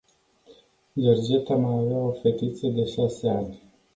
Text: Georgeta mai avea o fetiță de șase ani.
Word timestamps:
Georgeta 1.01 1.55
mai 1.55 1.75
avea 1.77 1.97
o 1.97 2.11
fetiță 2.11 2.67
de 2.67 2.85
șase 2.85 3.27
ani. 3.29 3.61